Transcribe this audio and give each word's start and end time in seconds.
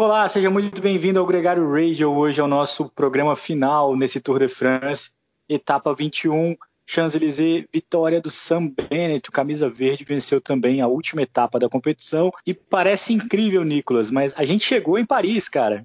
Olá, 0.00 0.28
seja 0.28 0.48
muito 0.48 0.80
bem-vindo 0.80 1.18
ao 1.18 1.26
Gregário 1.26 1.68
Radio. 1.68 2.12
Hoje 2.12 2.40
é 2.40 2.44
o 2.44 2.46
nosso 2.46 2.88
programa 2.88 3.34
final 3.34 3.96
nesse 3.96 4.20
Tour 4.20 4.38
de 4.38 4.46
France, 4.46 5.10
etapa 5.48 5.92
21, 5.92 6.54
Champs-Élysées, 6.86 7.64
vitória 7.74 8.20
do 8.20 8.30
Sam 8.30 8.68
Bennett, 8.68 9.28
camisa 9.32 9.68
verde, 9.68 10.04
venceu 10.04 10.40
também 10.40 10.80
a 10.80 10.86
última 10.86 11.22
etapa 11.22 11.58
da 11.58 11.68
competição. 11.68 12.30
E 12.46 12.54
parece 12.54 13.12
incrível, 13.12 13.64
Nicolas, 13.64 14.08
mas 14.08 14.38
a 14.38 14.44
gente 14.44 14.64
chegou 14.64 15.00
em 15.00 15.04
Paris, 15.04 15.48
cara. 15.48 15.84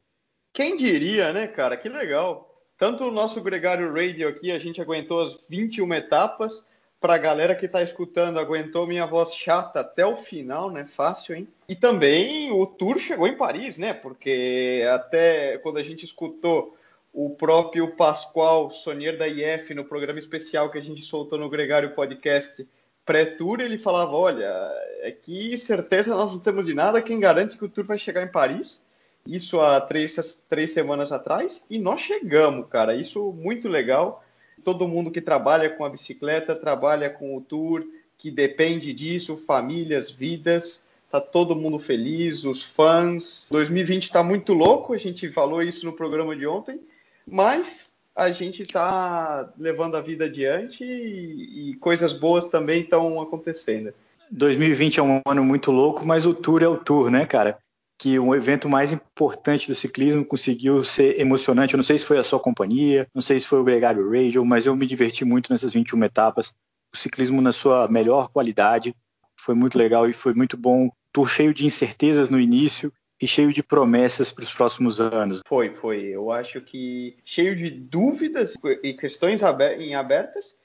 Quem 0.54 0.78
diria, 0.78 1.34
né, 1.34 1.48
cara? 1.48 1.76
Que 1.76 1.90
legal. 1.90 2.48
Tanto 2.78 3.06
o 3.06 3.12
nosso 3.12 3.42
Gregário 3.42 3.92
Radio 3.92 4.28
aqui, 4.30 4.52
a 4.52 4.60
gente 4.60 4.80
aguentou 4.80 5.22
as 5.22 5.40
21 5.50 5.92
etapas, 5.92 6.64
para 7.04 7.16
a 7.16 7.18
galera 7.18 7.54
que 7.54 7.66
está 7.66 7.84
escutando, 7.84 8.40
aguentou 8.40 8.88
minha 8.88 9.06
voz 9.06 9.36
chata 9.36 9.82
até 9.82 10.06
o 10.06 10.16
final, 10.16 10.72
né? 10.72 10.88
Fácil, 10.88 11.36
hein? 11.36 11.50
E 11.68 11.76
também 11.76 12.50
o 12.50 12.66
tour 12.66 12.98
chegou 12.98 13.28
em 13.28 13.36
Paris, 13.36 13.78
né? 13.78 13.94
Porque 13.94 14.88
até 14.90 15.58
quando 15.58 15.80
a 15.80 15.84
gente 15.84 16.06
escutou 16.06 16.78
o 17.12 17.32
próprio 17.32 17.94
Pascoal 17.98 18.72
Sonier 18.72 19.18
da 19.18 19.28
IF 19.28 19.74
no 19.74 19.84
programa 19.84 20.18
especial 20.18 20.72
que 20.72 20.78
a 20.78 20.82
gente 20.82 21.02
soltou 21.02 21.38
no 21.38 21.50
Gregário 21.50 21.94
Podcast 21.94 22.66
pré-tour, 23.06 23.60
ele 23.60 23.78
falava: 23.78 24.16
Olha, 24.16 24.72
é 25.02 25.12
que 25.12 25.58
certeza 25.58 26.16
nós 26.16 26.32
não 26.32 26.40
temos 26.40 26.66
de 26.66 26.74
nada, 26.74 27.02
quem 27.02 27.20
garante 27.20 27.58
que 27.58 27.66
o 27.66 27.70
tour 27.70 27.84
vai 27.84 27.98
chegar 27.98 28.24
em 28.24 28.32
Paris? 28.32 28.82
Isso 29.28 29.60
há 29.60 29.82
três, 29.82 30.46
três 30.48 30.72
semanas 30.72 31.12
atrás, 31.12 31.66
e 31.70 31.78
nós 31.78 32.00
chegamos, 32.00 32.66
cara. 32.70 32.96
Isso 32.96 33.34
muito 33.34 33.68
legal 33.68 34.24
todo 34.64 34.88
mundo 34.88 35.12
que 35.12 35.22
trabalha 35.22 35.70
com 35.70 35.86
a 35.86 35.90
bicicleta, 35.90 36.56
trabalha 36.56 37.10
com 37.10 37.36
o 37.36 37.42
tour, 37.42 37.84
que 38.18 38.32
depende 38.32 38.94
disso, 38.94 39.36
famílias, 39.36 40.10
vidas, 40.10 40.86
tá 41.12 41.20
todo 41.20 41.56
mundo 41.56 41.78
feliz, 41.78 42.44
os 42.44 42.64
fãs. 42.64 43.48
2020 43.52 44.04
está 44.04 44.24
muito 44.24 44.54
louco, 44.54 44.94
a 44.94 44.98
gente 44.98 45.32
falou 45.32 45.62
isso 45.62 45.86
no 45.86 45.94
programa 45.94 46.36
de 46.36 46.48
ontem, 46.48 46.80
mas 47.28 47.90
a 48.16 48.32
gente 48.32 48.62
está 48.62 49.52
levando 49.58 49.96
a 49.96 50.02
vida 50.02 50.26
adiante 50.26 50.84
e, 50.84 51.72
e 51.72 51.74
coisas 51.76 52.14
boas 52.14 52.48
também 52.48 52.82
estão 52.82 53.22
acontecendo. 53.22 53.94
2020 54.32 55.00
é 55.00 55.04
um 55.04 55.22
ano 55.28 55.44
muito 55.44 55.72
louco, 55.72 56.06
mas 56.06 56.26
o 56.26 56.34
Tour 56.34 56.64
é 56.64 56.68
o 56.68 56.78
Tour, 56.78 57.12
né, 57.12 57.26
cara? 57.26 57.58
Que 58.04 58.20
o 58.20 58.36
evento 58.36 58.68
mais 58.68 58.92
importante 58.92 59.70
do 59.70 59.74
ciclismo 59.74 60.26
conseguiu 60.26 60.84
ser 60.84 61.22
emocionante. 61.22 61.74
Eu 61.74 61.78
não 61.78 61.86
sei 61.86 61.98
se 61.98 62.06
foi 62.06 62.20
a 62.20 62.24
sua 62.24 62.38
companhia, 62.38 63.08
não 63.16 63.22
sei 63.22 63.40
se 63.40 63.48
foi 63.48 63.60
o 63.60 63.64
Gregário 63.64 64.12
Radio, 64.12 64.44
mas 64.44 64.66
eu 64.66 64.76
me 64.76 64.86
diverti 64.86 65.24
muito 65.24 65.50
nessas 65.50 65.72
21 65.72 66.04
etapas. 66.04 66.54
O 66.94 66.98
ciclismo 66.98 67.42
na 67.42 67.54
sua 67.54 67.88
melhor 67.88 68.28
qualidade 68.28 68.94
foi 69.40 69.56
muito 69.56 69.78
legal 69.78 70.10
e 70.10 70.12
foi 70.12 70.34
muito 70.34 70.58
bom. 70.58 70.90
Tour 71.14 71.30
cheio 71.30 71.54
de 71.54 71.66
incertezas 71.66 72.28
no 72.28 72.42
início 72.42 72.92
e 73.22 73.26
cheio 73.26 73.54
de 73.54 73.64
promessas 73.64 74.34
para 74.34 74.44
os 74.44 74.54
próximos 74.54 75.00
anos. 75.00 75.40
Foi, 75.48 75.74
foi. 75.74 76.08
Eu 76.08 76.30
acho 76.30 76.60
que 76.60 77.16
cheio 77.24 77.56
de 77.56 77.70
dúvidas 77.70 78.54
e 78.84 78.92
questões 78.96 79.40
em 79.80 79.96
abertas 79.96 80.58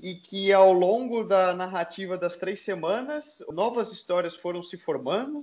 e 0.00 0.14
que 0.14 0.52
ao 0.52 0.72
longo 0.72 1.24
da 1.24 1.54
narrativa 1.54 2.16
das 2.16 2.36
três 2.36 2.60
semanas 2.60 3.42
novas 3.50 3.90
histórias 3.90 4.36
foram 4.36 4.62
se 4.62 4.76
formando, 4.76 5.42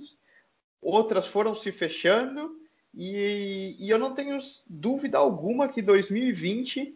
outras 0.82 1.26
foram 1.26 1.54
se 1.54 1.70
fechando, 1.70 2.60
e, 2.94 3.76
e, 3.78 3.88
eu 3.88 3.98
não 3.98 4.14
tenho 4.14 4.36
dúvida 4.68 5.16
alguma 5.16 5.68
que 5.68 5.80
2020 5.80 6.94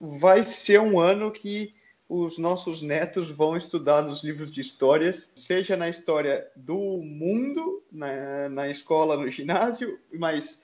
vai 0.00 0.42
ser 0.42 0.80
um 0.80 0.98
ano 0.98 1.30
que 1.30 1.72
os 2.08 2.38
nossos 2.38 2.82
netos 2.82 3.30
vão 3.30 3.56
estudar 3.56 4.02
nos 4.02 4.24
livros 4.24 4.50
de 4.50 4.60
histórias, 4.60 5.28
seja 5.36 5.76
na 5.76 5.88
história 5.88 6.48
do 6.56 6.76
mundo, 6.76 7.82
na, 7.92 8.48
na 8.48 8.68
escola, 8.68 9.16
no 9.16 9.30
ginásio, 9.30 9.98
mas 10.12 10.62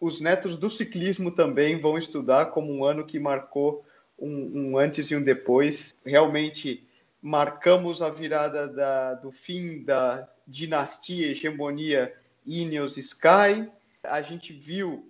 os 0.00 0.20
netos 0.20 0.58
do 0.58 0.68
ciclismo 0.68 1.30
também 1.30 1.80
vão 1.80 1.96
estudar 1.96 2.46
como 2.46 2.72
um 2.72 2.84
ano 2.84 3.06
que 3.06 3.18
marcou 3.18 3.84
um, 4.18 4.72
um 4.72 4.78
antes 4.78 5.10
e 5.10 5.16
um 5.16 5.22
depois. 5.22 5.96
Realmente 6.04 6.86
marcamos 7.22 8.02
a 8.02 8.10
virada 8.10 8.68
da, 8.68 9.14
do 9.14 9.30
fim 9.30 9.82
da 9.82 10.28
dinastia, 10.46 11.30
hegemonia 11.30 12.14
Ineos 12.46 12.96
Sky. 12.96 13.70
A 14.02 14.22
gente 14.22 14.52
viu 14.52 15.08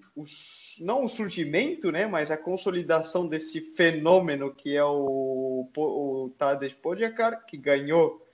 não 0.81 1.05
o 1.05 1.09
surgimento, 1.09 1.91
né, 1.91 2.07
mas 2.07 2.31
a 2.31 2.37
consolidação 2.37 3.27
desse 3.27 3.61
fenômeno 3.61 4.55
que 4.55 4.77
é 4.77 4.85
o, 4.85 5.69
o 5.77 6.31
Tadej 6.39 6.75
Pogacar, 6.77 7.45
que 7.47 7.57
ganhou 7.57 8.25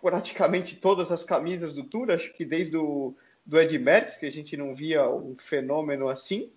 praticamente 0.00 0.76
todas 0.76 1.10
as 1.10 1.24
camisas 1.24 1.74
do 1.74 1.84
Tour, 1.84 2.10
acho 2.10 2.32
que 2.34 2.44
desde 2.44 2.76
o 2.76 3.14
do 3.44 3.60
Ed 3.60 3.76
Merckx, 3.78 4.16
que 4.16 4.26
a 4.26 4.30
gente 4.30 4.56
não 4.56 4.74
via 4.74 5.08
um 5.08 5.36
fenômeno 5.38 6.08
assim. 6.08 6.52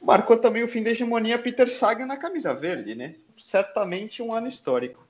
Marcou 0.00 0.38
também 0.38 0.62
o 0.62 0.68
fim 0.68 0.82
da 0.82 0.90
hegemonia 0.90 1.38
Peter 1.38 1.70
Sagan 1.70 2.06
na 2.06 2.16
camisa 2.16 2.54
verde, 2.54 2.94
né? 2.94 3.16
Certamente 3.36 4.22
um 4.22 4.32
ano 4.32 4.46
histórico. 4.46 5.05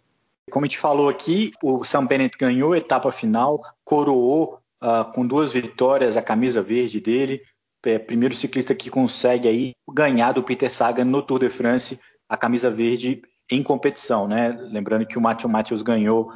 Como 0.50 0.64
a 0.64 0.68
gente 0.68 0.78
falou 0.78 1.08
aqui, 1.08 1.50
o 1.62 1.82
Sam 1.84 2.06
Bennett 2.06 2.38
ganhou 2.38 2.72
a 2.72 2.78
etapa 2.78 3.10
final, 3.10 3.60
coroou 3.84 4.60
uh, 4.82 5.10
com 5.12 5.26
duas 5.26 5.52
vitórias 5.52 6.16
a 6.16 6.22
camisa 6.22 6.62
verde 6.62 7.00
dele. 7.00 7.42
É 7.84 7.98
primeiro 7.98 8.34
ciclista 8.34 8.74
que 8.74 8.90
consegue 8.90 9.46
aí 9.46 9.72
ganhar 9.88 10.32
do 10.32 10.42
Peter 10.42 10.70
Sagan 10.70 11.04
no 11.04 11.22
Tour 11.22 11.38
de 11.38 11.48
France 11.48 12.00
a 12.28 12.36
camisa 12.36 12.68
verde 12.68 13.22
em 13.48 13.62
competição, 13.62 14.26
né? 14.26 14.50
Lembrando 14.72 15.06
que 15.06 15.16
o 15.16 15.20
Matthew 15.20 15.48
Matthews 15.48 15.82
ganhou 15.82 16.32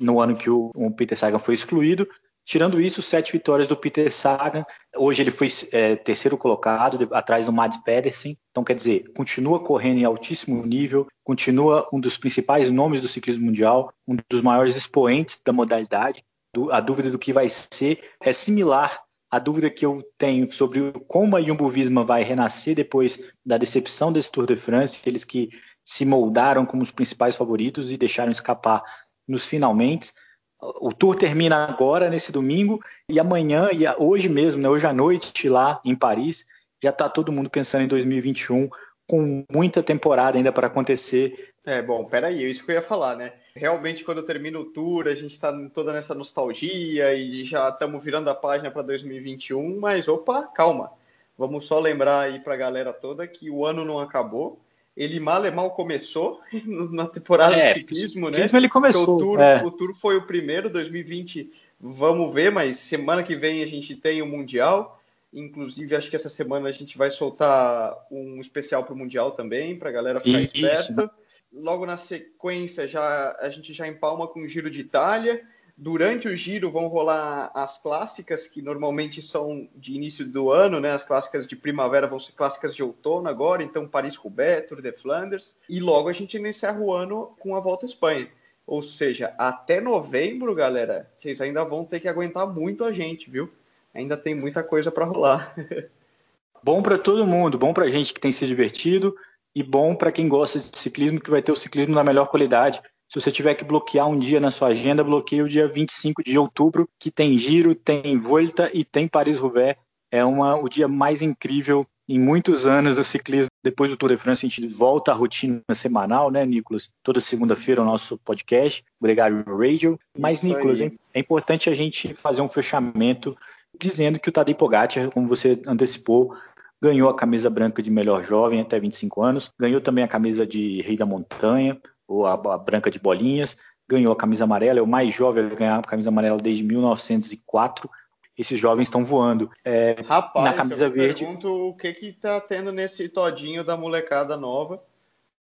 no 0.00 0.20
ano 0.20 0.36
que 0.36 0.50
o, 0.50 0.70
o 0.74 0.90
Peter 0.92 1.16
Sagan 1.16 1.38
foi 1.38 1.54
excluído 1.54 2.08
Tirando 2.48 2.80
isso, 2.80 3.02
sete 3.02 3.32
vitórias 3.32 3.68
do 3.68 3.76
Peter 3.76 4.10
Sagan. 4.10 4.64
Hoje 4.96 5.20
ele 5.20 5.30
foi 5.30 5.48
é, 5.70 5.96
terceiro 5.96 6.38
colocado, 6.38 7.06
atrás 7.12 7.44
do 7.44 7.52
Mads 7.52 7.76
Pedersen. 7.82 8.38
Então, 8.50 8.64
quer 8.64 8.74
dizer, 8.74 9.12
continua 9.14 9.62
correndo 9.62 9.98
em 9.98 10.04
altíssimo 10.06 10.64
nível, 10.64 11.06
continua 11.22 11.86
um 11.92 12.00
dos 12.00 12.16
principais 12.16 12.70
nomes 12.70 13.02
do 13.02 13.06
ciclismo 13.06 13.44
mundial, 13.44 13.92
um 14.08 14.16
dos 14.30 14.40
maiores 14.40 14.78
expoentes 14.78 15.38
da 15.44 15.52
modalidade. 15.52 16.24
A 16.70 16.80
dúvida 16.80 17.10
do 17.10 17.18
que 17.18 17.34
vai 17.34 17.50
ser 17.50 18.02
é 18.18 18.32
similar 18.32 18.98
à 19.30 19.38
dúvida 19.38 19.68
que 19.68 19.84
eu 19.84 20.02
tenho 20.16 20.50
sobre 20.50 20.90
como 21.06 21.36
a 21.36 21.42
Jumbo 21.42 21.68
Visma 21.68 22.02
vai 22.02 22.22
renascer 22.22 22.74
depois 22.74 23.34
da 23.44 23.58
decepção 23.58 24.10
desse 24.10 24.32
Tour 24.32 24.46
de 24.46 24.56
France, 24.56 25.02
eles 25.04 25.22
que 25.22 25.50
se 25.84 26.06
moldaram 26.06 26.64
como 26.64 26.82
os 26.82 26.90
principais 26.90 27.36
favoritos 27.36 27.92
e 27.92 27.98
deixaram 27.98 28.32
escapar 28.32 28.82
nos 29.28 29.46
finalmente. 29.46 30.12
O 30.60 30.92
tour 30.92 31.14
termina 31.14 31.64
agora, 31.64 32.10
nesse 32.10 32.32
domingo, 32.32 32.80
e 33.08 33.20
amanhã, 33.20 33.68
e 33.72 33.86
hoje 33.96 34.28
mesmo, 34.28 34.60
né, 34.60 34.68
hoje 34.68 34.86
à 34.86 34.92
noite, 34.92 35.48
lá 35.48 35.80
em 35.84 35.94
Paris, 35.94 36.46
já 36.82 36.90
está 36.90 37.08
todo 37.08 37.30
mundo 37.30 37.48
pensando 37.48 37.84
em 37.84 37.88
2021, 37.88 38.68
com 39.06 39.44
muita 39.50 39.82
temporada 39.82 40.36
ainda 40.36 40.50
para 40.50 40.66
acontecer. 40.66 41.52
É, 41.64 41.80
bom, 41.80 42.04
peraí, 42.04 42.44
é 42.44 42.48
isso 42.48 42.64
que 42.64 42.72
eu 42.72 42.74
ia 42.74 42.82
falar, 42.82 43.16
né? 43.16 43.34
Realmente, 43.54 44.02
quando 44.02 44.22
termina 44.22 44.58
o 44.58 44.64
tour, 44.64 45.06
a 45.06 45.14
gente 45.14 45.32
está 45.32 45.52
toda 45.72 45.92
nessa 45.92 46.14
nostalgia 46.14 47.14
e 47.14 47.44
já 47.44 47.68
estamos 47.68 48.04
virando 48.04 48.28
a 48.28 48.34
página 48.34 48.70
para 48.70 48.82
2021, 48.82 49.78
mas 49.78 50.08
opa, 50.08 50.42
calma. 50.42 50.90
Vamos 51.36 51.66
só 51.66 51.78
lembrar 51.78 52.20
aí 52.20 52.40
para 52.40 52.54
a 52.54 52.56
galera 52.56 52.92
toda 52.92 53.26
que 53.28 53.48
o 53.48 53.64
ano 53.64 53.84
não 53.84 53.98
acabou 54.00 54.58
ele 54.98 55.20
mal 55.20 55.46
e 55.46 55.50
mal 55.50 55.70
começou 55.70 56.40
na 56.90 57.06
temporada 57.06 57.54
é, 57.54 57.72
de 57.72 57.80
ciclismo, 57.80 58.28
né? 58.28 58.44
ele 58.52 58.68
começou. 58.68 59.14
O 59.14 59.18
tour, 59.18 59.40
é. 59.40 59.62
o 59.64 59.70
tour 59.70 59.94
foi 59.94 60.16
o 60.16 60.26
primeiro, 60.26 60.68
2020, 60.68 61.50
vamos 61.80 62.34
ver, 62.34 62.50
mas 62.50 62.78
semana 62.78 63.22
que 63.22 63.36
vem 63.36 63.62
a 63.62 63.66
gente 63.66 63.94
tem 63.94 64.20
o 64.20 64.26
Mundial. 64.26 65.00
Inclusive, 65.32 65.94
acho 65.94 66.10
que 66.10 66.16
essa 66.16 66.28
semana 66.28 66.68
a 66.68 66.72
gente 66.72 66.98
vai 66.98 67.10
soltar 67.10 67.94
um 68.10 68.40
especial 68.40 68.82
para 68.82 68.94
o 68.94 68.96
Mundial 68.96 69.30
também, 69.32 69.78
para 69.78 69.90
a 69.90 69.92
galera 69.92 70.20
ficar 70.20 70.40
Isso. 70.40 70.66
esperta. 70.66 71.10
Logo 71.52 71.86
na 71.86 71.96
sequência, 71.96 72.88
já, 72.88 73.36
a 73.40 73.48
gente 73.50 73.72
já 73.72 73.86
empalma 73.86 74.26
com 74.26 74.40
o 74.40 74.48
Giro 74.48 74.68
de 74.68 74.80
Itália. 74.80 75.42
Durante 75.80 76.26
o 76.26 76.34
giro 76.34 76.72
vão 76.72 76.88
rolar 76.88 77.52
as 77.54 77.80
clássicas, 77.80 78.48
que 78.48 78.60
normalmente 78.60 79.22
são 79.22 79.68
de 79.76 79.92
início 79.92 80.26
do 80.26 80.50
ano, 80.50 80.80
né? 80.80 80.90
As 80.90 81.04
clássicas 81.04 81.46
de 81.46 81.54
primavera 81.54 82.08
vão 82.08 82.18
ser 82.18 82.32
clássicas 82.32 82.74
de 82.74 82.82
outono 82.82 83.28
agora, 83.28 83.62
então 83.62 83.86
Paris-Roubaix, 83.86 84.66
Tour 84.66 84.82
de 84.82 84.90
Flanders. 84.90 85.56
E 85.68 85.78
logo 85.78 86.08
a 86.08 86.12
gente 86.12 86.36
encerra 86.36 86.80
o 86.80 86.92
ano 86.92 87.32
com 87.38 87.54
a 87.54 87.60
Volta 87.60 87.86
à 87.86 87.88
Espanha. 87.88 88.28
Ou 88.66 88.82
seja, 88.82 89.32
até 89.38 89.80
novembro, 89.80 90.52
galera, 90.52 91.08
vocês 91.16 91.40
ainda 91.40 91.64
vão 91.64 91.84
ter 91.84 92.00
que 92.00 92.08
aguentar 92.08 92.52
muito 92.52 92.82
a 92.82 92.90
gente, 92.90 93.30
viu? 93.30 93.48
Ainda 93.94 94.16
tem 94.16 94.34
muita 94.34 94.64
coisa 94.64 94.90
para 94.90 95.04
rolar. 95.04 95.54
bom 96.60 96.82
para 96.82 96.98
todo 96.98 97.24
mundo, 97.24 97.56
bom 97.56 97.72
para 97.72 97.84
a 97.84 97.90
gente 97.90 98.12
que 98.12 98.20
tem 98.20 98.32
se 98.32 98.48
divertido 98.48 99.14
e 99.54 99.62
bom 99.62 99.94
para 99.94 100.10
quem 100.10 100.28
gosta 100.28 100.58
de 100.58 100.76
ciclismo, 100.76 101.20
que 101.20 101.30
vai 101.30 101.40
ter 101.40 101.52
o 101.52 101.56
ciclismo 101.56 101.94
na 101.94 102.02
melhor 102.02 102.26
qualidade 102.26 102.82
se 103.08 103.18
você 103.18 103.32
tiver 103.32 103.54
que 103.54 103.64
bloquear 103.64 104.06
um 104.06 104.18
dia 104.18 104.38
na 104.38 104.50
sua 104.50 104.68
agenda, 104.68 105.02
bloqueie 105.02 105.42
o 105.42 105.48
dia 105.48 105.66
25 105.66 106.22
de 106.22 106.38
outubro, 106.38 106.86
que 106.98 107.10
tem 107.10 107.38
Giro, 107.38 107.74
tem 107.74 108.18
Volta 108.18 108.70
e 108.74 108.84
tem 108.84 109.08
Paris-Roubaix. 109.08 109.78
É 110.10 110.22
uma, 110.24 110.56
o 110.56 110.68
dia 110.68 110.86
mais 110.86 111.22
incrível 111.22 111.86
em 112.06 112.18
muitos 112.18 112.66
anos 112.66 112.96
do 112.96 113.04
ciclismo. 113.04 113.48
Depois 113.64 113.90
do 113.90 113.96
Tour 113.96 114.10
de 114.10 114.16
France, 114.16 114.44
a 114.44 114.48
gente 114.48 114.66
volta 114.66 115.10
à 115.10 115.14
rotina 115.14 115.62
semanal, 115.72 116.30
né, 116.30 116.44
Nicolas? 116.44 116.90
Toda 117.02 117.20
segunda-feira 117.20 117.82
o 117.82 117.84
nosso 117.84 118.18
podcast, 118.18 118.84
Gregário 119.00 119.44
Radio. 119.46 119.98
Mas, 120.18 120.42
Nicolas, 120.42 120.80
é, 120.80 120.90
é 121.14 121.20
importante 121.20 121.70
a 121.70 121.74
gente 121.74 122.12
fazer 122.14 122.42
um 122.42 122.48
fechamento 122.48 123.34
dizendo 123.78 124.18
que 124.18 124.28
o 124.28 124.32
Tadej 124.32 124.56
Pogacar, 124.56 125.10
como 125.10 125.28
você 125.28 125.60
antecipou, 125.66 126.34
ganhou 126.82 127.08
a 127.08 127.16
camisa 127.16 127.48
branca 127.50 127.82
de 127.82 127.90
melhor 127.90 128.24
jovem 128.24 128.60
até 128.60 128.78
25 128.78 129.22
anos, 129.22 129.50
ganhou 129.58 129.80
também 129.80 130.04
a 130.04 130.08
camisa 130.08 130.46
de 130.46 130.80
rei 130.82 130.96
da 130.96 131.06
montanha, 131.06 131.78
ou 132.08 132.26
a, 132.26 132.32
a 132.32 132.58
branca 132.58 132.90
de 132.90 132.98
bolinhas, 132.98 133.58
ganhou 133.86 134.12
a 134.12 134.16
camisa 134.16 134.44
amarela, 134.44 134.78
é 134.78 134.82
o 134.82 134.86
mais 134.86 135.14
jovem 135.14 135.44
a 135.44 135.54
ganhar 135.54 135.78
a 135.78 135.82
camisa 135.82 136.08
amarela 136.10 136.38
desde 136.38 136.64
1904. 136.64 137.88
Esses 138.36 138.58
jovens 138.58 138.84
estão 138.84 139.04
voando. 139.04 139.50
É, 139.64 139.96
Rapaz, 140.06 140.44
na 140.44 140.52
camisa 140.54 140.86
eu 140.86 140.90
verde. 140.90 141.24
pergunto 141.24 141.48
o 141.48 141.74
que 141.74 141.92
que 141.92 142.12
tá 142.12 142.40
tendo 142.40 142.72
nesse 142.72 143.08
todinho 143.08 143.62
da 143.62 143.76
molecada 143.76 144.36
nova, 144.36 144.82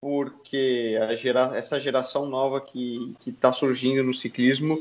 porque 0.00 0.98
gera, 1.16 1.52
essa 1.54 1.78
geração 1.78 2.26
nova 2.26 2.60
que 2.60 3.14
está 3.26 3.52
surgindo 3.52 4.02
no 4.02 4.14
ciclismo 4.14 4.78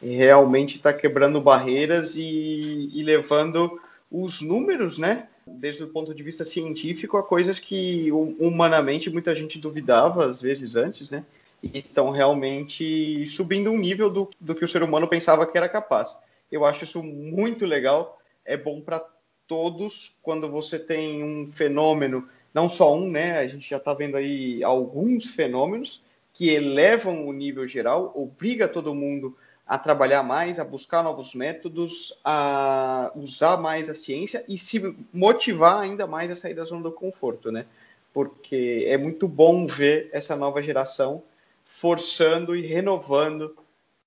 realmente 0.00 0.76
está 0.76 0.92
quebrando 0.92 1.40
barreiras 1.40 2.16
e, 2.16 2.90
e 2.92 3.02
levando 3.02 3.80
os 4.10 4.40
números, 4.40 4.96
né, 4.96 5.28
desde 5.56 5.84
o 5.84 5.88
ponto 5.88 6.14
de 6.14 6.22
vista 6.22 6.44
científico, 6.44 7.16
a 7.16 7.22
coisas 7.22 7.58
que 7.58 8.10
humanamente 8.12 9.10
muita 9.10 9.34
gente 9.34 9.58
duvidava 9.58 10.26
às 10.26 10.40
vezes 10.40 10.76
antes, 10.76 11.10
né? 11.10 11.24
E 11.62 11.78
estão 11.78 12.10
realmente 12.10 13.26
subindo 13.26 13.70
um 13.70 13.78
nível 13.78 14.08
do, 14.08 14.30
do 14.40 14.54
que 14.54 14.64
o 14.64 14.68
ser 14.68 14.82
humano 14.82 15.08
pensava 15.08 15.46
que 15.46 15.56
era 15.56 15.68
capaz. 15.68 16.16
Eu 16.50 16.64
acho 16.64 16.84
isso 16.84 17.02
muito 17.02 17.66
legal, 17.66 18.20
é 18.44 18.56
bom 18.56 18.80
para 18.80 19.04
todos 19.46 20.18
quando 20.22 20.48
você 20.48 20.78
tem 20.78 21.24
um 21.24 21.46
fenômeno, 21.46 22.28
não 22.52 22.68
só 22.68 22.94
um, 22.94 23.10
né? 23.10 23.38
A 23.38 23.46
gente 23.46 23.68
já 23.68 23.78
está 23.78 23.94
vendo 23.94 24.16
aí 24.16 24.62
alguns 24.62 25.26
fenômenos 25.26 26.02
que 26.32 26.50
elevam 26.50 27.26
o 27.26 27.32
nível 27.32 27.66
geral, 27.66 28.12
obriga 28.14 28.68
todo 28.68 28.94
mundo 28.94 29.36
a 29.36 29.47
trabalhar 29.76 30.22
mais, 30.22 30.58
a 30.58 30.64
buscar 30.64 31.02
novos 31.02 31.34
métodos, 31.34 32.18
a 32.24 33.12
usar 33.14 33.58
mais 33.58 33.90
a 33.90 33.94
ciência 33.94 34.42
e 34.48 34.56
se 34.56 34.94
motivar 35.12 35.80
ainda 35.80 36.06
mais 36.06 36.30
a 36.30 36.36
sair 36.36 36.54
da 36.54 36.64
zona 36.64 36.84
do 36.84 36.92
conforto, 36.92 37.52
né? 37.52 37.66
Porque 38.14 38.86
é 38.88 38.96
muito 38.96 39.28
bom 39.28 39.66
ver 39.66 40.08
essa 40.12 40.34
nova 40.34 40.62
geração 40.62 41.22
forçando 41.66 42.56
e 42.56 42.66
renovando 42.66 43.54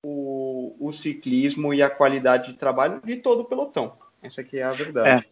o, 0.04 0.76
o 0.80 0.92
ciclismo 0.92 1.74
e 1.74 1.84
a 1.84 1.90
qualidade 1.90 2.54
de 2.54 2.58
trabalho 2.58 3.00
de 3.06 3.18
todo 3.18 3.42
o 3.42 3.46
pelotão. 3.46 3.94
Essa 4.24 4.42
aqui 4.42 4.58
é 4.58 4.64
a 4.64 4.72
verdade. 4.72 5.26
É. 5.28 5.32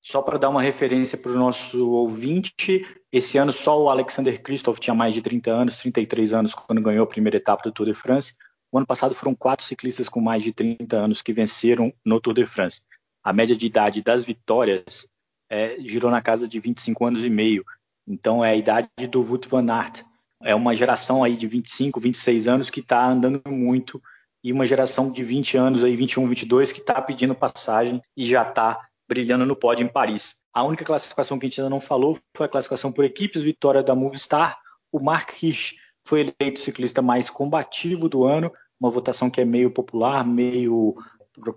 Só 0.00 0.20
para 0.20 0.38
dar 0.38 0.50
uma 0.50 0.60
referência 0.60 1.16
para 1.16 1.32
o 1.32 1.36
nosso 1.36 1.90
ouvinte, 1.90 2.86
esse 3.10 3.38
ano 3.38 3.52
só 3.52 3.82
o 3.82 3.88
Alexander 3.88 4.40
Kristoff 4.42 4.78
tinha 4.78 4.94
mais 4.94 5.14
de 5.14 5.22
30 5.22 5.50
anos, 5.50 5.78
33 5.78 6.34
anos, 6.34 6.54
quando 6.54 6.82
ganhou 6.82 7.04
a 7.04 7.08
primeira 7.08 7.38
etapa 7.38 7.62
do 7.64 7.72
Tour 7.72 7.86
de 7.86 7.94
France. 7.94 8.34
O 8.74 8.78
ano 8.78 8.86
passado 8.88 9.14
foram 9.14 9.36
quatro 9.36 9.64
ciclistas 9.64 10.08
com 10.08 10.20
mais 10.20 10.42
de 10.42 10.52
30 10.52 10.96
anos 10.96 11.22
que 11.22 11.32
venceram 11.32 11.94
no 12.04 12.18
Tour 12.18 12.34
de 12.34 12.44
France. 12.44 12.82
A 13.22 13.32
média 13.32 13.54
de 13.54 13.66
idade 13.66 14.02
das 14.02 14.24
vitórias 14.24 15.06
é, 15.48 15.76
girou 15.78 16.10
na 16.10 16.20
casa 16.20 16.48
de 16.48 16.58
25 16.58 17.06
anos 17.06 17.24
e 17.24 17.30
meio. 17.30 17.64
Então 18.04 18.44
é 18.44 18.50
a 18.50 18.56
idade 18.56 18.88
do 19.08 19.22
Wout 19.22 19.48
van 19.48 19.70
Aert. 19.72 20.02
É 20.42 20.56
uma 20.56 20.74
geração 20.74 21.22
aí 21.22 21.36
de 21.36 21.46
25, 21.46 22.00
26 22.00 22.48
anos 22.48 22.68
que 22.68 22.80
está 22.80 23.06
andando 23.06 23.40
muito 23.46 24.02
e 24.42 24.52
uma 24.52 24.66
geração 24.66 25.08
de 25.08 25.22
20 25.22 25.56
anos 25.56 25.84
aí, 25.84 25.94
21, 25.94 26.26
22 26.26 26.72
que 26.72 26.80
está 26.80 27.00
pedindo 27.00 27.32
passagem 27.32 28.02
e 28.16 28.26
já 28.26 28.42
está 28.42 28.88
brilhando 29.08 29.46
no 29.46 29.54
pódio 29.54 29.84
em 29.84 29.88
Paris. 29.88 30.38
A 30.52 30.64
única 30.64 30.84
classificação 30.84 31.38
que 31.38 31.46
a 31.46 31.48
gente 31.48 31.60
ainda 31.60 31.70
não 31.70 31.80
falou 31.80 32.18
foi 32.36 32.46
a 32.46 32.48
classificação 32.48 32.90
por 32.90 33.04
equipes, 33.04 33.40
vitória 33.40 33.84
da 33.84 33.94
Movistar. 33.94 34.58
O 34.90 34.98
Mark 34.98 35.30
Hirsch 35.40 35.76
foi 36.04 36.34
eleito 36.40 36.58
ciclista 36.58 37.00
mais 37.00 37.30
combativo 37.30 38.08
do 38.08 38.24
ano, 38.24 38.52
uma 38.84 38.90
votação 38.90 39.30
que 39.30 39.40
é 39.40 39.44
meio 39.44 39.70
popular, 39.70 40.26
meio 40.26 40.94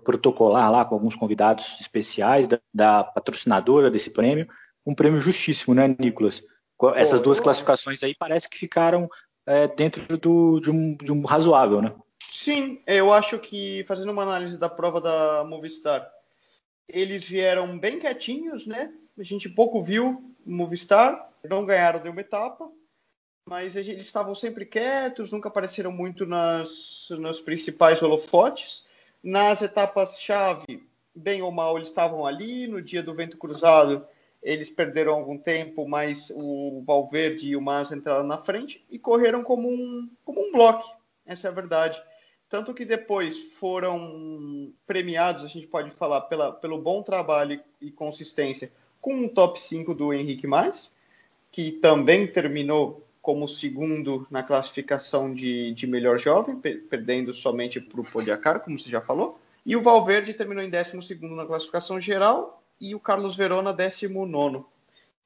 protocolar 0.04 0.70
lá 0.70 0.84
com 0.84 0.94
alguns 0.94 1.14
convidados 1.14 1.80
especiais 1.80 2.48
da, 2.48 2.58
da 2.74 3.04
patrocinadora 3.04 3.90
desse 3.90 4.12
prêmio, 4.12 4.48
um 4.86 4.94
prêmio 4.94 5.20
justíssimo, 5.20 5.74
né, 5.74 5.94
Nicolas? 5.98 6.42
Essas 6.94 7.20
duas 7.20 7.40
classificações 7.40 8.02
aí 8.02 8.14
parece 8.18 8.48
que 8.48 8.58
ficaram 8.58 9.08
é, 9.46 9.68
dentro 9.68 10.16
do, 10.16 10.60
de, 10.60 10.70
um, 10.70 10.96
de 10.96 11.12
um 11.12 11.24
razoável, 11.24 11.82
né? 11.82 11.94
Sim, 12.30 12.80
eu 12.86 13.12
acho 13.12 13.38
que 13.38 13.84
fazendo 13.86 14.12
uma 14.12 14.22
análise 14.22 14.58
da 14.58 14.68
prova 14.68 15.00
da 15.00 15.44
Movistar, 15.44 16.08
eles 16.88 17.24
vieram 17.24 17.78
bem 17.78 17.98
quietinhos, 17.98 18.66
né? 18.66 18.92
A 19.18 19.22
gente 19.22 19.48
pouco 19.48 19.82
viu 19.82 20.34
Movistar, 20.46 21.30
não 21.48 21.66
ganharam 21.66 22.00
de 22.00 22.08
uma 22.08 22.20
etapa, 22.20 22.70
mas 23.48 23.74
eles 23.74 24.04
estavam 24.04 24.34
sempre 24.34 24.66
quietos, 24.66 25.32
nunca 25.32 25.48
apareceram 25.48 25.90
muito 25.90 26.26
nas, 26.26 26.97
nas 27.10 27.40
principais 27.40 28.02
holofotes. 28.02 28.86
Nas 29.22 29.62
etapas-chave, 29.62 30.86
bem 31.14 31.42
ou 31.42 31.50
mal, 31.50 31.76
eles 31.76 31.88
estavam 31.88 32.26
ali. 32.26 32.66
No 32.66 32.82
dia 32.82 33.02
do 33.02 33.14
vento 33.14 33.36
cruzado, 33.36 34.06
eles 34.42 34.70
perderam 34.70 35.14
algum 35.14 35.38
tempo, 35.38 35.88
mas 35.88 36.30
o 36.34 36.82
Valverde 36.86 37.48
e 37.48 37.56
o 37.56 37.60
Mas 37.60 37.90
entraram 37.90 38.24
na 38.24 38.38
frente 38.38 38.84
e 38.90 38.98
correram 38.98 39.42
como 39.42 39.68
um, 39.68 40.08
como 40.24 40.40
um 40.40 40.52
bloco. 40.52 40.88
Essa 41.26 41.48
é 41.48 41.50
a 41.50 41.54
verdade. 41.54 42.00
Tanto 42.48 42.72
que 42.72 42.84
depois 42.84 43.38
foram 43.54 44.72
premiados, 44.86 45.44
a 45.44 45.48
gente 45.48 45.66
pode 45.66 45.90
falar, 45.90 46.22
pela, 46.22 46.50
pelo 46.50 46.78
bom 46.78 47.02
trabalho 47.02 47.60
e 47.80 47.90
consistência 47.90 48.72
com 49.00 49.14
um 49.14 49.28
top 49.28 49.60
5 49.60 49.94
do 49.94 50.14
Henrique 50.14 50.46
Mais, 50.46 50.92
que 51.52 51.72
também 51.72 52.26
terminou 52.26 53.06
como 53.28 53.46
segundo 53.46 54.26
na 54.30 54.42
classificação 54.42 55.34
de, 55.34 55.74
de 55.74 55.86
melhor 55.86 56.18
jovem, 56.18 56.56
perdendo 56.56 57.34
somente 57.34 57.78
para 57.78 58.00
o 58.00 58.04
Poliacar, 58.10 58.60
como 58.60 58.78
você 58.78 58.88
já 58.88 59.02
falou. 59.02 59.38
E 59.66 59.76
o 59.76 59.82
Valverde 59.82 60.32
terminou 60.32 60.64
em 60.64 60.70
12 60.70 61.18
na 61.36 61.44
classificação 61.44 62.00
geral 62.00 62.62
e 62.80 62.94
o 62.94 62.98
Carlos 62.98 63.36
Verona 63.36 63.70
19. 63.70 64.64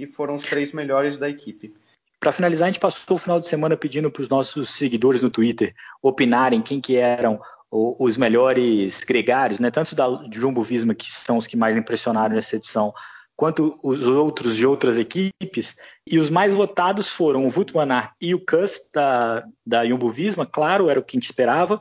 E 0.00 0.06
foram 0.08 0.34
os 0.34 0.42
três 0.42 0.72
melhores 0.72 1.16
da 1.16 1.30
equipe. 1.30 1.76
Para 2.18 2.32
finalizar, 2.32 2.66
a 2.66 2.72
gente 2.72 2.80
passou 2.80 3.14
o 3.14 3.20
final 3.20 3.38
de 3.38 3.46
semana 3.46 3.76
pedindo 3.76 4.10
para 4.10 4.22
os 4.22 4.28
nossos 4.28 4.70
seguidores 4.70 5.22
no 5.22 5.30
Twitter 5.30 5.72
opinarem 6.02 6.60
quem 6.60 6.80
que 6.80 6.96
eram 6.96 7.40
os 7.70 8.16
melhores 8.16 9.04
gregários, 9.04 9.60
né? 9.60 9.70
tanto 9.70 9.94
da 9.94 10.08
Jumbo 10.32 10.64
Visma, 10.64 10.92
que 10.92 11.12
são 11.12 11.38
os 11.38 11.46
que 11.46 11.56
mais 11.56 11.76
impressionaram 11.76 12.34
nessa 12.34 12.56
edição, 12.56 12.92
quanto 13.36 13.78
os 13.82 14.06
outros 14.06 14.56
de 14.56 14.66
outras 14.66 14.98
equipes, 14.98 15.76
e 16.10 16.18
os 16.18 16.30
mais 16.30 16.54
votados 16.54 17.08
foram 17.08 17.46
o 17.46 17.52
Wout 17.54 17.72
e 18.20 18.34
o 18.34 18.44
Kuss 18.44 18.88
da, 18.94 19.44
da 19.66 19.86
Jumbo-Visma, 19.86 20.46
claro, 20.46 20.88
era 20.88 21.00
o 21.00 21.02
que 21.02 21.16
a 21.16 21.18
gente 21.18 21.26
esperava, 21.26 21.80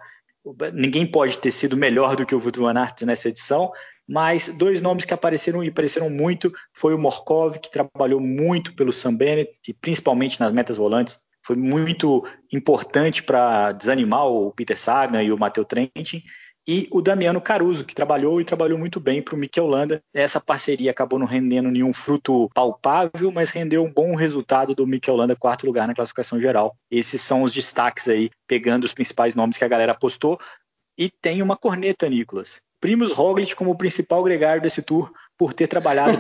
ninguém 0.74 1.06
pode 1.06 1.38
ter 1.38 1.51
sido 1.51 1.77
melhor 1.77 2.15
do 2.15 2.25
que 2.25 2.33
o 2.33 2.39
Wout 2.39 2.59
nessa 3.06 3.30
edição, 3.30 3.71
mas 4.07 4.50
dois 4.50 4.81
nomes 4.81 5.06
que 5.06 5.13
apareceram 5.13 5.63
e 5.63 5.69
apareceram 5.69 6.09
muito 6.09 6.51
foi 6.74 6.94
o 6.94 6.97
Morkov, 6.97 7.59
que 7.59 7.71
trabalhou 7.71 8.19
muito 8.19 8.73
pelo 8.73 8.92
Sam 8.92 9.16
Bennett, 9.16 9.54
e 9.68 9.73
principalmente 9.73 10.40
nas 10.40 10.52
metas 10.52 10.78
volantes, 10.78 11.19
foi 11.44 11.56
muito 11.56 12.23
importante 12.52 13.23
para 13.23 13.71
desanimar 13.71 14.28
o 14.28 14.52
Peter 14.52 14.78
Sagan 14.78 15.23
e 15.23 15.31
o 15.31 15.37
Matteo 15.37 15.66
Trentin, 15.66 16.23
e 16.68 16.87
o 16.91 17.01
Damiano 17.01 17.41
Caruso, 17.41 17.83
que 17.83 17.95
trabalhou 17.95 18.39
e 18.39 18.45
trabalhou 18.45 18.77
muito 18.77 18.99
bem 18.99 19.21
para 19.21 19.35
o 19.35 19.37
Mikel 19.37 19.65
Landa. 19.65 20.01
Essa 20.13 20.39
parceria 20.39 20.91
acabou 20.91 21.18
não 21.18 21.25
rendendo 21.25 21.71
nenhum 21.71 21.91
fruto 21.91 22.49
palpável, 22.53 23.31
mas 23.31 23.49
rendeu 23.49 23.83
um 23.83 23.91
bom 23.91 24.15
resultado 24.15 24.75
do 24.75 24.85
Mikel 24.85 25.15
Landa, 25.15 25.35
quarto 25.35 25.65
lugar 25.65 25.87
na 25.87 25.95
classificação 25.95 26.39
geral. 26.39 26.75
Esses 26.89 27.21
são 27.21 27.41
os 27.44 27.53
destaques 27.53 28.07
aí, 28.07 28.30
pegando 28.47 28.83
os 28.83 28.94
principais 28.94 29.33
nomes 29.33 29.57
que 29.57 29.65
a 29.65 29.68
galera 29.68 29.94
apostou. 29.94 30.39
E 30.97 31.09
tem 31.09 31.41
uma 31.41 31.57
corneta, 31.57 32.07
Nicolas. 32.07 32.61
Primus 32.81 33.11
Roglic 33.11 33.56
como 33.56 33.77
principal 33.77 34.23
gregário 34.23 34.59
desse 34.59 34.81
tour 34.81 35.13
por 35.37 35.53
ter 35.53 35.68
trabalhado 35.68 36.18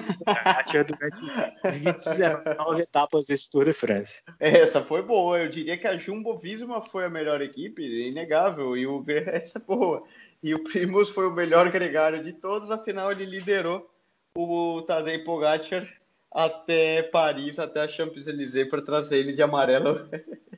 durante 0.83 1.97
19 1.97 2.81
etapas 2.83 3.25
desse 3.25 3.49
Tour 3.49 3.65
de 3.65 3.73
France. 3.73 4.21
Essa 4.39 4.83
foi 4.83 5.01
boa. 5.01 5.39
Eu 5.39 5.49
diria 5.49 5.75
que 5.75 5.87
a 5.87 5.97
Jumbo 5.97 6.37
Visma 6.37 6.79
foi 6.79 7.05
a 7.05 7.09
melhor 7.09 7.41
equipe, 7.41 7.81
inegável, 8.07 8.77
e 8.77 8.85
o 8.85 9.03
essa 9.09 9.57
é 9.57 9.61
boa. 9.61 10.03
E 10.43 10.55
o 10.55 10.63
Primus 10.63 11.09
foi 11.09 11.27
o 11.27 11.31
melhor 11.31 11.69
gregário 11.71 12.23
de 12.23 12.33
todos, 12.33 12.71
afinal 12.71 13.11
ele 13.11 13.25
liderou 13.25 13.89
o 14.35 14.81
Tadej 14.81 15.19
Pogacar 15.19 15.87
até 16.31 17.03
Paris, 17.03 17.59
até 17.59 17.81
a 17.81 17.87
Champs-Élysées 17.87 18.69
para 18.69 18.81
trazer 18.81 19.17
ele 19.17 19.33
de 19.33 19.43
amarelo. 19.43 20.09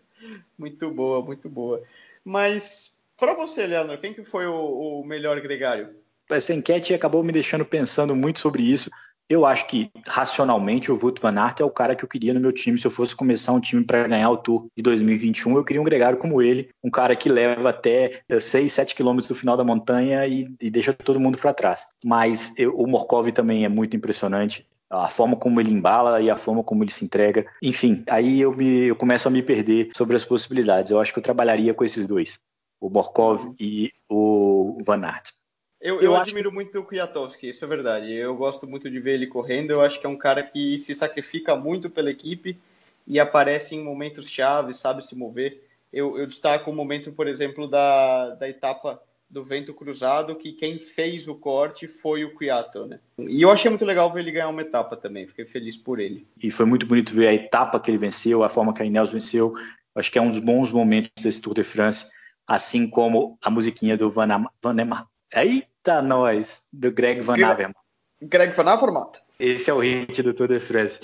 muito 0.57 0.89
boa, 0.89 1.23
muito 1.23 1.49
boa. 1.49 1.81
Mas 2.23 2.97
para 3.17 3.33
você, 3.33 3.65
Leandro, 3.65 3.97
quem 3.99 4.13
que 4.13 4.23
foi 4.23 4.45
o, 4.45 5.01
o 5.01 5.05
melhor 5.05 5.39
gregário? 5.41 5.95
Essa 6.29 6.53
enquete 6.53 6.93
acabou 6.93 7.23
me 7.23 7.33
deixando 7.33 7.65
pensando 7.65 8.15
muito 8.15 8.39
sobre 8.39 8.63
isso. 8.63 8.89
Eu 9.29 9.45
acho 9.45 9.67
que, 9.67 9.89
racionalmente, 10.07 10.91
o 10.91 10.99
Wout 11.01 11.21
van 11.21 11.39
Aert 11.39 11.59
é 11.59 11.63
o 11.63 11.71
cara 11.71 11.95
que 11.95 12.03
eu 12.03 12.09
queria 12.09 12.33
no 12.33 12.39
meu 12.39 12.51
time. 12.51 12.77
Se 12.77 12.85
eu 12.85 12.91
fosse 12.91 13.15
começar 13.15 13.53
um 13.53 13.59
time 13.59 13.83
para 13.83 14.07
ganhar 14.07 14.29
o 14.29 14.37
Tour 14.37 14.67
de 14.75 14.83
2021, 14.83 15.55
eu 15.55 15.63
queria 15.63 15.81
um 15.81 15.85
gregário 15.85 16.17
como 16.17 16.41
ele, 16.41 16.69
um 16.83 16.89
cara 16.89 17.15
que 17.15 17.29
leva 17.29 17.69
até 17.69 18.21
6, 18.29 18.71
7 18.71 18.95
quilômetros 18.95 19.29
do 19.29 19.35
final 19.35 19.55
da 19.55 19.63
montanha 19.63 20.27
e, 20.27 20.47
e 20.61 20.69
deixa 20.69 20.93
todo 20.93 21.19
mundo 21.19 21.37
para 21.37 21.53
trás. 21.53 21.87
Mas 22.03 22.53
eu, 22.57 22.75
o 22.75 22.85
Morkov 22.85 23.31
também 23.31 23.65
é 23.65 23.69
muito 23.69 23.95
impressionante 23.95 24.65
a 24.89 25.07
forma 25.07 25.35
como 25.35 25.59
ele 25.59 25.71
embala 25.71 26.21
e 26.21 26.29
a 26.29 26.37
forma 26.37 26.63
como 26.63 26.83
ele 26.83 26.91
se 26.91 27.03
entrega. 27.03 27.45
Enfim, 27.61 28.03
aí 28.07 28.41
eu, 28.41 28.55
me, 28.55 28.85
eu 28.85 28.95
começo 28.95 29.27
a 29.27 29.31
me 29.31 29.41
perder 29.41 29.89
sobre 29.95 30.15
as 30.15 30.23
possibilidades. 30.23 30.91
Eu 30.91 30.99
acho 30.99 31.11
que 31.11 31.19
eu 31.19 31.23
trabalharia 31.23 31.73
com 31.73 31.83
esses 31.83 32.05
dois, 32.05 32.39
o 32.79 32.89
Morkov 32.89 33.53
e 33.59 33.91
o 34.09 34.77
Van 34.85 35.03
Aert. 35.03 35.32
Eu, 35.83 35.95
eu, 35.95 36.03
eu 36.03 36.15
admiro 36.15 36.49
que... 36.49 36.55
muito 36.55 36.79
o 36.79 36.83
Kwiatkowski, 36.85 37.49
isso 37.49 37.65
é 37.65 37.67
verdade. 37.67 38.13
Eu 38.13 38.33
gosto 38.37 38.65
muito 38.65 38.89
de 38.89 38.99
ver 39.01 39.15
ele 39.15 39.27
correndo. 39.27 39.71
Eu 39.71 39.81
acho 39.81 39.99
que 39.99 40.05
é 40.05 40.09
um 40.09 40.17
cara 40.17 40.41
que 40.41 40.79
se 40.79 40.95
sacrifica 40.95 41.57
muito 41.57 41.89
pela 41.89 42.09
equipe 42.09 42.57
e 43.05 43.19
aparece 43.19 43.75
em 43.75 43.83
momentos 43.83 44.29
chave, 44.29 44.73
sabe 44.73 45.05
se 45.05 45.13
mover. 45.13 45.61
Eu, 45.91 46.17
eu 46.17 46.25
destaco 46.25 46.71
o 46.71 46.73
momento, 46.73 47.11
por 47.11 47.27
exemplo, 47.27 47.67
da, 47.67 48.29
da 48.29 48.47
etapa 48.49 48.99
do 49.29 49.43
vento 49.43 49.73
cruzado, 49.73 50.35
que 50.35 50.53
quem 50.53 50.79
fez 50.79 51.27
o 51.27 51.35
corte 51.35 51.87
foi 51.87 52.23
o 52.23 52.33
Kwiato, 52.33 52.85
né? 52.85 52.99
E 53.17 53.41
eu 53.41 53.51
achei 53.51 53.69
muito 53.69 53.83
legal 53.83 54.11
ver 54.13 54.21
ele 54.21 54.31
ganhar 54.31 54.47
uma 54.47 54.61
etapa 54.61 54.95
também, 54.95 55.27
fiquei 55.27 55.43
feliz 55.43 55.75
por 55.75 55.99
ele. 55.99 56.25
E 56.41 56.49
foi 56.49 56.65
muito 56.65 56.85
bonito 56.85 57.13
ver 57.13 57.27
a 57.27 57.33
etapa 57.33 57.79
que 57.79 57.91
ele 57.91 57.97
venceu, 57.97 58.43
a 58.43 58.49
forma 58.49 58.73
que 58.73 58.81
a 58.81 58.85
Ineos 58.85 59.11
venceu. 59.11 59.53
Acho 59.95 60.11
que 60.11 60.19
é 60.19 60.21
um 60.21 60.29
dos 60.29 60.39
bons 60.39 60.71
momentos 60.71 61.11
desse 61.21 61.41
Tour 61.41 61.55
de 61.55 61.63
France, 61.63 62.09
assim 62.47 62.87
como 62.87 63.37
a 63.41 63.49
musiquinha 63.49 63.97
do 63.97 64.09
Van, 64.09 64.45
Van 64.61 64.79
Emma. 64.79 65.09
Eita, 65.85 66.01
nós! 66.01 66.63
Do 66.71 66.93
Greg 66.93 67.19
Van 67.19 67.33
Avermaet. 67.33 67.75
Greg 68.21 68.55
Van 68.55 68.71
Avermaet. 68.71 69.19
Esse 69.37 69.69
é 69.69 69.73
o 69.73 69.79
hit 69.79 70.23
do 70.23 70.33
Tour 70.33 70.47
de 70.47 70.57
France. 70.61 71.01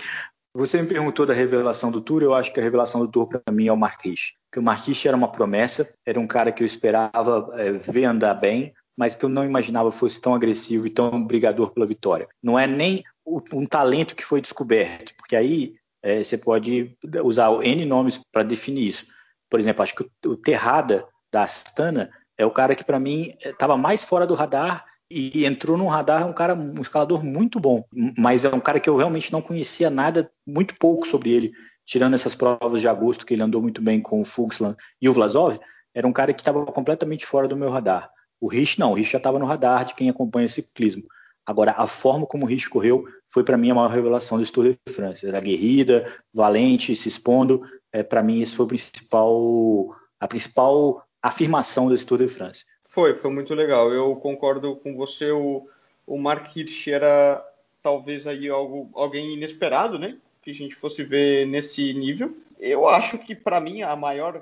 Você 0.54 0.82
me 0.82 0.88
perguntou 0.88 1.26
da 1.26 1.34
revelação 1.34 1.92
do 1.92 2.00
Tour, 2.00 2.24
eu 2.24 2.34
acho 2.34 2.54
que 2.54 2.62
a 2.62 2.64
revelação 2.64 3.02
do 3.02 3.12
Tour 3.12 3.28
para 3.28 3.54
mim 3.54 3.68
é 3.68 3.74
o 3.74 3.78
Marquis. 3.78 4.36
Que 4.50 4.58
o 4.58 4.64
Marquis 4.64 5.06
era 5.06 5.18
uma 5.18 5.30
promessa, 5.30 5.94
era 6.06 6.18
um 6.18 6.26
cara 6.26 6.50
que 6.54 6.64
eu 6.64 6.66
esperava 6.66 7.50
é, 7.58 7.74
ver 7.74 8.06
andar 8.06 8.36
bem, 8.36 8.74
mas 8.98 9.18
que 9.18 9.26
eu 9.26 9.30
não 9.30 9.44
imaginava 9.44 9.92
fosse 9.92 10.22
tão 10.22 10.34
agressivo 10.34 10.88
e 10.88 10.90
tão 10.90 11.26
brigador 11.26 11.74
pela 11.74 11.86
vitória. 11.86 12.30
Não 12.42 12.58
é 12.58 12.66
nem 12.66 13.04
um 13.52 13.66
talento 13.66 14.16
que 14.16 14.24
foi 14.24 14.40
descoberto, 14.40 15.14
porque 15.18 15.36
aí 15.36 15.74
é, 16.02 16.24
você 16.24 16.38
pode 16.38 16.96
usar 17.22 17.52
N 17.66 17.86
nomes 17.86 18.22
para 18.32 18.44
definir 18.44 18.88
isso. 18.88 19.06
Por 19.50 19.60
exemplo, 19.60 19.84
acho 19.84 19.94
que 19.94 20.10
o 20.26 20.38
Terrada 20.38 21.06
da 21.30 21.42
Astana 21.42 22.10
é 22.40 22.46
o 22.46 22.52
cara 22.52 22.74
que 22.74 22.86
para 22.86 23.00
mim 23.00 23.34
estava 23.44 23.78
mais 23.78 24.06
fora 24.06 24.26
do 24.26 24.34
radar 24.34 24.86
e 25.12 25.46
entrou 25.46 25.78
no 25.78 25.88
radar 25.88 26.26
um 26.26 26.32
cara, 26.32 26.56
um 26.56 26.82
escalador 26.82 27.24
muito 27.24 27.60
bom, 27.60 27.84
mas 28.18 28.46
é 28.46 28.50
um 28.50 28.62
cara 28.62 28.80
que 28.80 28.90
eu 28.90 28.96
realmente 28.96 29.32
não 29.32 29.42
conhecia 29.42 29.90
nada, 29.90 30.32
muito 30.48 30.74
pouco 30.80 31.06
sobre 31.06 31.32
ele, 31.32 31.52
tirando 31.86 32.14
essas 32.14 32.36
provas 32.36 32.80
de 32.80 32.88
agosto 32.88 33.26
que 33.26 33.34
ele 33.34 33.42
andou 33.42 33.62
muito 33.62 33.82
bem 33.82 34.00
com 34.00 34.22
o 34.22 34.26
Fuxland 34.26 34.78
e 35.02 35.10
o 35.10 35.14
Vlasov, 35.14 35.60
era 35.94 36.08
um 36.08 36.14
cara 36.14 36.34
que 36.34 36.40
estava 36.40 36.66
completamente 36.68 37.26
fora 37.26 37.48
do 37.48 37.58
meu 37.58 37.70
radar. 37.70 38.10
O 38.40 38.48
Rich 38.48 38.80
não, 38.80 38.92
o 38.92 38.94
Rich 38.94 39.12
já 39.12 39.18
estava 39.18 39.38
no 39.38 39.46
radar 39.46 39.84
de 39.84 39.96
quem 39.96 40.10
acompanha 40.10 40.48
ciclismo. 40.48 41.04
Agora, 41.46 41.74
a 41.78 41.88
forma 41.88 42.26
como 42.28 42.46
o 42.46 42.48
Rich 42.48 42.70
correu 42.70 43.04
foi 43.28 43.44
para 43.44 43.58
mim 43.58 43.72
a 43.72 43.76
maior 43.76 43.90
revelação 43.90 44.38
do 44.38 44.50
Tour 44.50 44.78
de 44.88 44.94
France. 44.94 45.28
Aguerrida, 45.28 46.06
valente, 46.34 46.96
se 46.96 47.10
expondo, 47.10 47.62
é, 47.92 48.04
para 48.04 48.24
mim 48.24 48.40
isso 48.40 48.56
foi 48.56 48.68
principal, 48.68 49.90
a 50.20 50.28
principal 50.28 51.04
afirmação 51.22 51.90
desse 51.90 52.06
Tour 52.06 52.18
de 52.20 52.28
France. 52.28 52.66
Foi, 52.84 53.16
foi 53.16 53.32
muito 53.32 53.54
legal. 53.54 53.94
Eu 53.94 54.16
concordo 54.16 54.76
com 54.78 54.96
você. 54.96 55.32
O, 55.32 55.68
o 56.08 56.18
Mark 56.18 56.56
Hirsch 56.56 56.88
era 56.88 57.46
talvez 57.84 58.26
aí 58.26 58.50
algo, 58.50 58.90
alguém 58.94 59.34
inesperado, 59.34 60.00
né? 60.00 60.18
Que 60.42 60.52
a 60.52 60.54
gente 60.54 60.76
fosse 60.76 61.04
ver 61.04 61.46
nesse 61.48 61.94
nível. 61.94 62.36
Eu 62.60 62.88
acho 62.88 63.18
que 63.18 63.36
para 63.36 63.62
mim 63.62 63.82
a 63.82 63.96
maior 63.96 64.42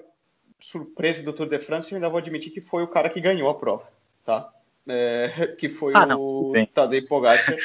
surpresa 0.60 1.24
do 1.24 1.34
Tour 1.34 1.48
de 1.48 1.60
France, 1.60 1.92
eu 1.92 1.98
ainda 1.98 2.10
vou 2.10 2.18
admitir 2.18 2.52
que 2.52 2.62
foi 2.62 2.84
o 2.84 2.88
cara 2.88 3.10
que 3.10 3.22
ganhou 3.22 3.50
a 3.50 3.56
prova, 3.56 3.88
tá? 4.26 4.52
É, 4.88 5.48
que 5.58 5.70
foi 5.70 5.94
ah, 5.96 6.18
o 6.18 6.52
Tadej 6.74 7.08
Pogacar. 7.08 7.56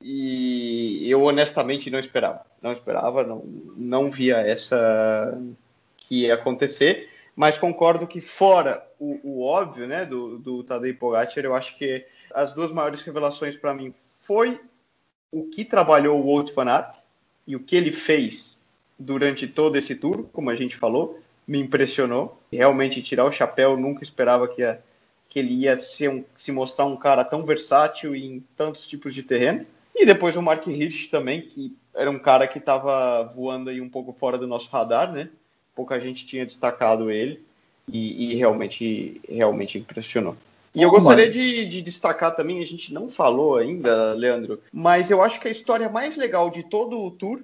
e 0.00 1.10
eu 1.10 1.22
honestamente 1.24 1.90
não 1.90 1.98
esperava, 1.98 2.46
não 2.62 2.72
esperava, 2.72 3.24
não, 3.24 3.42
não 3.76 4.10
via 4.10 4.38
essa 4.38 5.36
que 5.96 6.26
ia 6.26 6.34
acontecer 6.34 7.09
mas 7.40 7.56
concordo 7.56 8.06
que 8.06 8.20
fora 8.20 8.86
o, 8.98 9.18
o 9.24 9.42
óbvio, 9.42 9.86
né, 9.86 10.04
do, 10.04 10.38
do 10.38 10.62
Tadej 10.62 10.92
Pogacar, 10.92 11.42
eu 11.42 11.54
acho 11.54 11.74
que 11.78 12.04
as 12.34 12.52
duas 12.52 12.70
maiores 12.70 13.00
revelações 13.00 13.56
para 13.56 13.72
mim 13.72 13.94
foi 13.96 14.60
o 15.32 15.44
que 15.44 15.64
trabalhou 15.64 16.20
o 16.20 16.26
Wout 16.26 16.52
van 16.52 16.70
Aert 16.70 16.98
e 17.46 17.56
o 17.56 17.60
que 17.60 17.76
ele 17.76 17.92
fez 17.92 18.60
durante 18.98 19.46
todo 19.46 19.76
esse 19.76 19.94
tour, 19.94 20.24
como 20.34 20.50
a 20.50 20.54
gente 20.54 20.76
falou, 20.76 21.18
me 21.48 21.58
impressionou. 21.58 22.38
Realmente 22.52 23.00
tirar 23.00 23.24
o 23.24 23.32
chapéu, 23.32 23.74
nunca 23.74 24.04
esperava 24.04 24.46
que, 24.46 24.60
que 25.26 25.38
ele 25.38 25.54
ia 25.54 25.78
um, 26.10 26.22
se 26.36 26.52
mostrar 26.52 26.84
um 26.84 26.96
cara 26.98 27.24
tão 27.24 27.46
versátil 27.46 28.14
em 28.14 28.44
tantos 28.54 28.86
tipos 28.86 29.14
de 29.14 29.22
terreno. 29.22 29.64
E 29.94 30.04
depois 30.04 30.36
o 30.36 30.42
Mark 30.42 30.66
Hirsch 30.66 31.08
também, 31.08 31.40
que 31.40 31.74
era 31.94 32.10
um 32.10 32.18
cara 32.18 32.46
que 32.46 32.58
estava 32.58 33.22
voando 33.34 33.70
aí 33.70 33.80
um 33.80 33.88
pouco 33.88 34.12
fora 34.12 34.36
do 34.36 34.46
nosso 34.46 34.68
radar, 34.68 35.10
né? 35.10 35.30
Pouca 35.74 36.00
gente 36.00 36.26
tinha 36.26 36.46
destacado 36.46 37.10
ele 37.10 37.42
e, 37.88 38.32
e 38.32 38.34
realmente, 38.34 39.20
realmente 39.28 39.78
impressionou. 39.78 40.36
E 40.74 40.82
eu 40.82 40.90
gostaria 40.90 41.28
de, 41.28 41.64
de, 41.64 41.82
destacar 41.82 42.34
também, 42.36 42.62
a 42.62 42.66
gente 42.66 42.94
não 42.94 43.08
falou 43.08 43.56
ainda, 43.56 44.14
Leandro, 44.14 44.62
mas 44.72 45.10
eu 45.10 45.22
acho 45.22 45.40
que 45.40 45.48
a 45.48 45.50
história 45.50 45.88
mais 45.88 46.16
legal 46.16 46.48
de 46.48 46.62
todo 46.62 47.00
o 47.00 47.10
tour, 47.10 47.40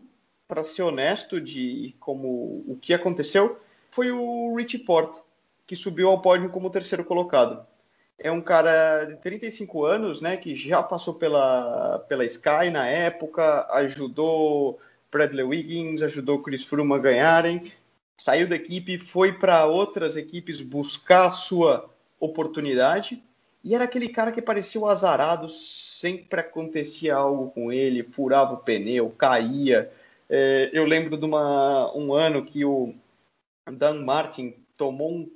para 0.46 0.62
ser 0.62 0.82
honesto, 0.82 1.40
de 1.40 1.94
como 1.98 2.64
o 2.68 2.78
que 2.80 2.94
aconteceu, 2.94 3.58
foi 3.90 4.12
o 4.12 4.54
Richie 4.54 4.78
Porte, 4.78 5.20
que 5.66 5.74
subiu 5.74 6.08
ao 6.08 6.20
pódio 6.20 6.50
como 6.50 6.70
terceiro 6.70 7.04
colocado. 7.04 7.66
É 8.16 8.30
um 8.30 8.40
cara 8.40 9.04
de 9.04 9.16
35 9.16 9.84
anos, 9.84 10.20
né, 10.20 10.36
que 10.36 10.54
já 10.54 10.80
passou 10.80 11.14
pela, 11.14 11.98
pela 12.08 12.24
Sky 12.24 12.70
na 12.72 12.86
época, 12.86 13.66
ajudou 13.72 14.78
Bradley 15.10 15.44
Wiggins, 15.44 16.00
ajudou 16.00 16.42
Chris 16.42 16.64
Froome 16.64 16.94
a 16.94 16.98
ganharem, 16.98 17.72
saiu 18.16 18.48
da 18.48 18.56
equipe, 18.56 18.98
foi 18.98 19.32
para 19.32 19.66
outras 19.66 20.16
equipes 20.16 20.60
buscar 20.60 21.26
a 21.26 21.30
sua 21.30 21.88
oportunidade 22.18 23.22
e 23.66 23.74
era 23.74 23.82
aquele 23.82 24.08
cara 24.08 24.30
que 24.30 24.40
parecia 24.40 24.80
o 24.80 24.86
azarado, 24.86 25.48
sempre 25.48 26.40
acontecia 26.40 27.16
algo 27.16 27.50
com 27.50 27.72
ele, 27.72 28.04
furava 28.04 28.54
o 28.54 28.58
pneu, 28.58 29.10
caía. 29.10 29.90
É, 30.30 30.70
eu 30.72 30.84
lembro 30.84 31.16
de 31.16 31.24
uma, 31.24 31.92
um 31.96 32.14
ano 32.14 32.44
que 32.44 32.64
o 32.64 32.94
Dan 33.68 34.04
Martin 34.04 34.54
tomou 34.78 35.10
um 35.10 35.28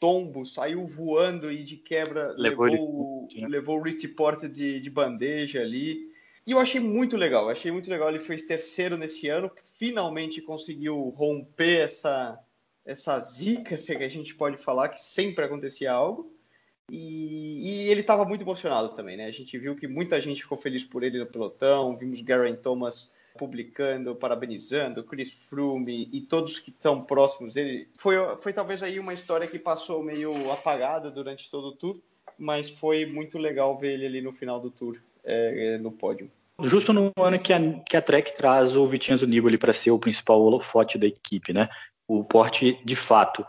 tombo, 0.00 0.46
saiu 0.46 0.86
voando 0.86 1.52
e 1.52 1.62
de 1.62 1.76
quebra 1.76 2.34
levou, 2.38 2.64
levou, 2.64 3.28
ele... 3.34 3.48
levou 3.48 3.78
o 3.78 3.82
Richie 3.82 4.08
Porter 4.08 4.48
de, 4.48 4.80
de 4.80 4.88
bandeja 4.88 5.60
ali. 5.60 6.10
E 6.46 6.52
eu 6.52 6.58
achei 6.58 6.80
muito 6.80 7.18
legal, 7.18 7.50
achei 7.50 7.70
muito 7.70 7.90
legal. 7.90 8.08
Ele 8.08 8.18
fez 8.18 8.42
terceiro 8.44 8.96
nesse 8.96 9.28
ano, 9.28 9.50
finalmente 9.84 10.40
conseguiu 10.40 11.10
romper 11.10 11.82
essa, 11.82 12.38
essa 12.86 13.20
zica, 13.20 13.76
se 13.76 13.94
a 13.94 14.08
gente 14.08 14.34
pode 14.34 14.56
falar, 14.56 14.88
que 14.88 15.02
sempre 15.02 15.44
acontecia 15.44 15.92
algo. 15.92 16.32
E, 16.90 17.60
e 17.84 17.90
ele 17.90 18.00
estava 18.00 18.24
muito 18.24 18.40
emocionado 18.40 18.94
também, 18.94 19.14
né? 19.14 19.26
A 19.26 19.30
gente 19.30 19.58
viu 19.58 19.76
que 19.76 19.86
muita 19.86 20.18
gente 20.22 20.40
ficou 20.40 20.56
feliz 20.56 20.82
por 20.82 21.02
ele 21.02 21.18
no 21.18 21.26
pelotão, 21.26 21.98
vimos 21.98 22.22
Garen 22.22 22.54
Thomas 22.54 23.12
publicando, 23.36 24.16
parabenizando, 24.16 25.04
Chris 25.04 25.32
Froome 25.32 26.08
e 26.10 26.20
todos 26.22 26.58
que 26.58 26.70
estão 26.70 27.04
próximos 27.04 27.52
dele. 27.52 27.88
Foi, 27.98 28.16
foi 28.40 28.54
talvez 28.54 28.82
aí 28.82 28.98
uma 28.98 29.12
história 29.12 29.46
que 29.46 29.58
passou 29.58 30.02
meio 30.02 30.50
apagada 30.50 31.10
durante 31.10 31.50
todo 31.50 31.68
o 31.68 31.76
tour, 31.76 32.00
mas 32.38 32.70
foi 32.70 33.04
muito 33.04 33.36
legal 33.36 33.76
ver 33.76 33.94
ele 33.94 34.06
ali 34.06 34.22
no 34.22 34.32
final 34.32 34.58
do 34.58 34.70
tour 34.70 34.98
é, 35.22 35.76
no 35.76 35.92
pódio. 35.92 36.30
Justo 36.62 36.92
no 36.92 37.12
ano 37.18 37.38
que 37.38 37.52
a, 37.52 37.58
que 37.82 37.96
a 37.96 38.02
Trek 38.02 38.36
traz 38.36 38.76
o 38.76 38.86
Vitinho 38.86 39.26
Nibali 39.26 39.58
para 39.58 39.72
ser 39.72 39.90
o 39.90 39.98
principal 39.98 40.40
holofote 40.40 40.96
da 40.96 41.06
equipe, 41.06 41.52
né? 41.52 41.68
O 42.06 42.22
Porte, 42.22 42.78
de 42.84 42.94
fato, 42.94 43.44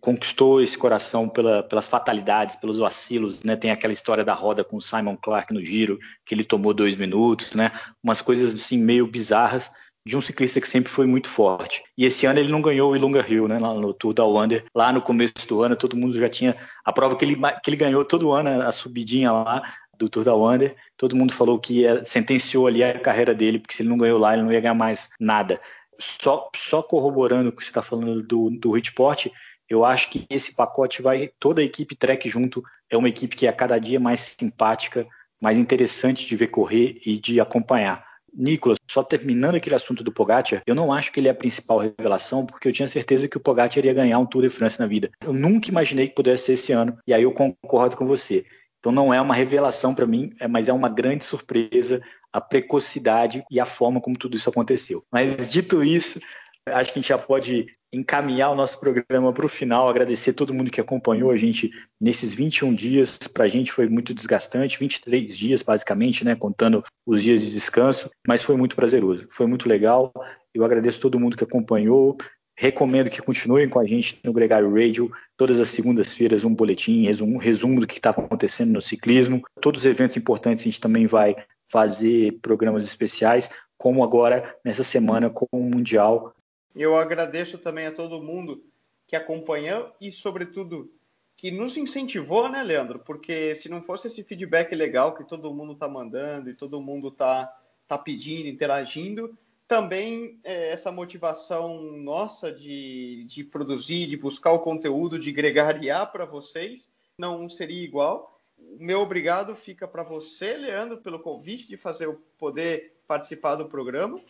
conquistou 0.00 0.60
esse 0.60 0.76
coração 0.76 1.28
pela, 1.28 1.62
pelas 1.62 1.86
fatalidades, 1.86 2.56
pelos 2.56 2.78
vacilos, 2.78 3.42
né? 3.42 3.56
Tem 3.56 3.70
aquela 3.70 3.92
história 3.92 4.24
da 4.24 4.34
roda 4.34 4.62
com 4.62 4.76
o 4.76 4.82
Simon 4.82 5.16
Clark 5.16 5.54
no 5.54 5.64
giro, 5.64 5.98
que 6.24 6.34
ele 6.34 6.44
tomou 6.44 6.74
dois 6.74 6.96
minutos, 6.96 7.54
né? 7.54 7.70
Umas 8.02 8.20
coisas 8.20 8.54
assim 8.54 8.78
meio 8.78 9.06
bizarras 9.06 9.70
de 10.06 10.16
um 10.16 10.20
ciclista 10.20 10.60
que 10.60 10.68
sempre 10.68 10.90
foi 10.90 11.06
muito 11.06 11.28
forte. 11.28 11.82
E 11.96 12.04
esse 12.04 12.24
ano 12.24 12.40
ele 12.40 12.50
não 12.50 12.62
ganhou 12.62 12.92
o 12.92 12.96
Ilunga 12.96 13.24
Hill, 13.26 13.46
né? 13.46 13.58
Lá 13.58 13.74
no 13.74 13.92
Tour 13.92 14.14
da 14.14 14.24
Wander, 14.24 14.64
lá 14.74 14.92
no 14.92 15.02
começo 15.02 15.46
do 15.46 15.62
ano, 15.62 15.76
todo 15.76 15.96
mundo 15.96 16.18
já 16.18 16.28
tinha 16.28 16.56
a 16.84 16.92
prova 16.92 17.16
que 17.16 17.24
ele, 17.24 17.36
que 17.36 17.70
ele 17.70 17.76
ganhou 17.76 18.04
todo 18.04 18.32
ano, 18.32 18.62
a 18.62 18.72
subidinha 18.72 19.30
lá, 19.30 19.62
do 20.00 20.08
Tour 20.08 20.24
da 20.24 20.34
Wander, 20.34 20.74
todo 20.96 21.14
mundo 21.14 21.34
falou 21.34 21.60
que 21.60 21.82
ia, 21.82 22.02
sentenciou 22.04 22.66
ali 22.66 22.82
a 22.82 22.98
carreira 22.98 23.34
dele, 23.34 23.58
porque 23.58 23.74
se 23.76 23.82
ele 23.82 23.90
não 23.90 23.98
ganhou 23.98 24.18
lá, 24.18 24.32
ele 24.32 24.42
não 24.42 24.52
ia 24.52 24.60
ganhar 24.60 24.74
mais 24.74 25.10
nada. 25.20 25.60
Só, 26.00 26.48
só 26.56 26.82
corroborando 26.82 27.50
o 27.50 27.52
que 27.52 27.62
você 27.62 27.68
está 27.68 27.82
falando 27.82 28.22
do, 28.22 28.48
do 28.48 28.76
Hitport, 28.76 29.26
eu 29.68 29.84
acho 29.84 30.10
que 30.10 30.26
esse 30.30 30.54
pacote 30.54 31.02
vai, 31.02 31.30
toda 31.38 31.60
a 31.60 31.64
equipe 31.64 31.94
Trek 31.94 32.28
junto, 32.28 32.64
é 32.88 32.96
uma 32.96 33.08
equipe 33.08 33.36
que 33.36 33.46
é 33.46 33.52
cada 33.52 33.78
dia 33.78 34.00
mais 34.00 34.34
simpática, 34.40 35.06
mais 35.40 35.58
interessante 35.58 36.26
de 36.26 36.34
ver 36.34 36.48
correr 36.48 36.94
e 37.04 37.18
de 37.18 37.38
acompanhar. 37.38 38.04
Nicolas, 38.32 38.78
só 38.88 39.02
terminando 39.02 39.56
aquele 39.56 39.74
assunto 39.74 40.04
do 40.04 40.12
Pogacar, 40.12 40.62
eu 40.66 40.74
não 40.74 40.92
acho 40.92 41.12
que 41.12 41.20
ele 41.20 41.28
é 41.28 41.32
a 41.32 41.34
principal 41.34 41.78
revelação, 41.78 42.46
porque 42.46 42.68
eu 42.68 42.72
tinha 42.72 42.88
certeza 42.88 43.28
que 43.28 43.36
o 43.36 43.40
Pogacar 43.40 43.78
iria 43.78 43.92
ganhar 43.92 44.18
um 44.18 44.26
Tour 44.26 44.42
de 44.42 44.50
France 44.50 44.78
na 44.78 44.86
vida. 44.86 45.10
Eu 45.24 45.32
nunca 45.32 45.68
imaginei 45.68 46.08
que 46.08 46.14
pudesse 46.14 46.44
ser 46.44 46.52
esse 46.52 46.72
ano, 46.72 46.96
e 47.06 47.12
aí 47.12 47.22
eu 47.22 47.32
concordo 47.32 47.96
com 47.96 48.06
você. 48.06 48.44
Então 48.80 48.90
não 48.90 49.12
é 49.12 49.20
uma 49.20 49.34
revelação 49.34 49.94
para 49.94 50.06
mim, 50.06 50.32
é, 50.40 50.48
mas 50.48 50.68
é 50.68 50.72
uma 50.72 50.88
grande 50.88 51.24
surpresa 51.24 52.02
a 52.32 52.40
precocidade 52.40 53.44
e 53.50 53.60
a 53.60 53.66
forma 53.66 54.00
como 54.00 54.16
tudo 54.16 54.36
isso 54.36 54.48
aconteceu. 54.48 55.02
Mas 55.12 55.48
dito 55.48 55.82
isso, 55.82 56.20
acho 56.66 56.92
que 56.92 56.98
a 56.98 57.02
gente 57.02 57.08
já 57.08 57.18
pode 57.18 57.66
encaminhar 57.92 58.50
o 58.50 58.54
nosso 58.54 58.78
programa 58.78 59.32
para 59.32 59.44
o 59.44 59.48
final, 59.48 59.88
agradecer 59.88 60.32
todo 60.32 60.54
mundo 60.54 60.70
que 60.70 60.80
acompanhou 60.80 61.30
a 61.30 61.36
gente 61.36 61.70
nesses 62.00 62.32
21 62.32 62.72
dias. 62.72 63.18
Para 63.18 63.44
a 63.44 63.48
gente 63.48 63.72
foi 63.72 63.88
muito 63.88 64.14
desgastante, 64.14 64.78
23 64.78 65.36
dias 65.36 65.62
basicamente, 65.62 66.24
né, 66.24 66.36
contando 66.36 66.84
os 67.04 67.22
dias 67.22 67.42
de 67.42 67.52
descanso, 67.52 68.10
mas 68.26 68.42
foi 68.42 68.56
muito 68.56 68.76
prazeroso, 68.76 69.26
foi 69.30 69.46
muito 69.46 69.68
legal. 69.68 70.12
Eu 70.54 70.64
agradeço 70.64 71.00
todo 71.00 71.18
mundo 71.18 71.36
que 71.36 71.44
acompanhou. 71.44 72.16
Recomendo 72.60 73.08
que 73.08 73.22
continuem 73.22 73.68
com 73.68 73.80
a 73.80 73.86
gente 73.86 74.18
no 74.22 74.32
Gregário 74.32 74.72
Radio, 74.72 75.10
todas 75.36 75.58
as 75.58 75.70
segundas-feiras, 75.70 76.44
um 76.44 76.54
boletim, 76.54 77.06
um 77.22 77.38
resumo 77.38 77.80
do 77.80 77.86
que 77.86 77.96
está 77.96 78.10
acontecendo 78.10 78.72
no 78.72 78.82
ciclismo. 78.82 79.42
Todos 79.60 79.80
os 79.80 79.86
eventos 79.86 80.16
importantes 80.16 80.64
a 80.64 80.68
gente 80.68 80.80
também 80.80 81.06
vai 81.06 81.34
fazer 81.66 82.38
programas 82.42 82.84
especiais, 82.84 83.48
como 83.78 84.04
agora 84.04 84.54
nessa 84.64 84.84
semana 84.84 85.30
com 85.30 85.46
o 85.52 85.62
Mundial 85.62 86.34
eu 86.74 86.96
agradeço 86.96 87.58
também 87.58 87.86
a 87.86 87.92
todo 87.92 88.22
mundo 88.22 88.62
que 89.06 89.16
acompanhou 89.16 89.92
e, 90.00 90.10
sobretudo, 90.10 90.92
que 91.36 91.50
nos 91.50 91.76
incentivou, 91.76 92.48
né, 92.48 92.62
Leandro? 92.62 93.00
Porque 93.00 93.54
se 93.54 93.68
não 93.68 93.82
fosse 93.82 94.06
esse 94.06 94.22
feedback 94.22 94.74
legal 94.74 95.14
que 95.14 95.24
todo 95.24 95.52
mundo 95.52 95.72
está 95.72 95.88
mandando 95.88 96.48
e 96.48 96.54
todo 96.54 96.80
mundo 96.80 97.08
está 97.08 97.52
tá 97.88 97.98
pedindo, 97.98 98.48
interagindo, 98.48 99.36
também 99.70 100.40
é, 100.42 100.72
essa 100.72 100.90
motivação 100.90 101.80
nossa 101.92 102.50
de, 102.50 103.24
de 103.28 103.44
produzir, 103.44 104.08
de 104.08 104.16
buscar 104.16 104.50
o 104.50 104.58
conteúdo, 104.58 105.16
de 105.16 105.30
gregariar 105.30 106.10
para 106.10 106.24
vocês, 106.24 106.90
não 107.16 107.48
seria 107.48 107.84
igual. 107.84 108.36
O 108.58 108.82
meu 108.82 108.98
obrigado 108.98 109.54
fica 109.54 109.86
para 109.86 110.02
você, 110.02 110.56
Leandro, 110.56 110.98
pelo 110.98 111.20
convite 111.20 111.68
de 111.68 111.76
fazer 111.76 112.12
poder 112.36 112.96
participar 113.06 113.54
do 113.54 113.68
programa 113.68 114.20